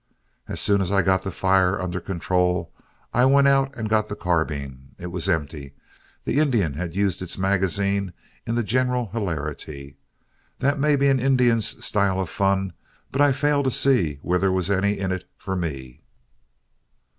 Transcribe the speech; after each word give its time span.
As 0.47 0.59
soon 0.59 0.81
as 0.81 0.91
I 0.91 1.03
got 1.03 1.21
the 1.21 1.29
fire 1.29 1.79
under 1.79 2.01
control, 2.01 2.73
I 3.13 3.25
went 3.25 3.47
out 3.47 3.75
and 3.75 3.87
got 3.87 4.09
the 4.09 4.15
carbine. 4.15 4.95
It 4.97 5.11
was 5.11 5.29
empty; 5.29 5.75
the 6.23 6.39
Indian 6.39 6.73
had 6.73 6.95
used 6.95 7.21
its 7.21 7.37
magazine 7.37 8.11
in 8.47 8.55
the 8.55 8.63
general 8.63 9.11
hilarity. 9.11 9.97
That 10.57 10.79
may 10.79 10.95
be 10.95 11.07
an 11.09 11.19
Indian's 11.19 11.85
style 11.85 12.19
of 12.19 12.31
fun, 12.31 12.73
but 13.11 13.21
I 13.21 13.31
failed 13.31 13.65
to 13.65 13.69
see 13.69 14.17
where 14.23 14.39
there 14.39 14.51
was 14.51 14.71
any 14.71 14.97
in 14.97 15.11
it 15.11 15.29
for 15.37 15.55
me." 15.55 16.01